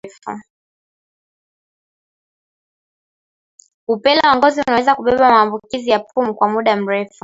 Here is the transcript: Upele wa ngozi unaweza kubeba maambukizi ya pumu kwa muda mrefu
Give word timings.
Upele 3.87 4.27
wa 4.27 4.35
ngozi 4.35 4.61
unaweza 4.67 4.95
kubeba 4.95 5.29
maambukizi 5.31 5.89
ya 5.89 5.99
pumu 5.99 6.35
kwa 6.35 6.49
muda 6.49 6.75
mrefu 6.75 7.13